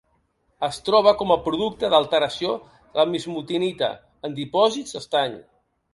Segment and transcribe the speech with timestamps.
[0.67, 2.55] Es troba com a producte d'alteració
[2.95, 3.91] de la bismutinita
[4.31, 5.37] en dipòsits d'estany.